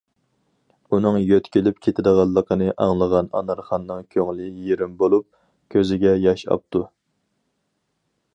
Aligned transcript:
ئۇنىڭ 0.95 1.17
يۆتكىلىپ 1.31 1.83
كېتىدىغانلىقىنى 1.87 2.71
ئاڭلىغان 2.85 3.29
ئانارخاننىڭ 3.41 4.09
كۆڭلى 4.17 4.49
يېرىم 4.71 4.97
بولۇپ، 5.03 5.29
كۆزىگە 5.77 6.19
ياش 6.25 6.47
ئاپتۇ. 6.49 6.85